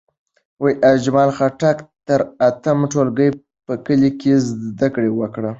[0.93, 3.29] اجمل خټک تر اتم ټولګی
[3.65, 5.49] په کلي کې زدکړې وکړې.